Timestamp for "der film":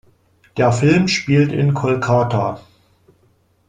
0.57-1.07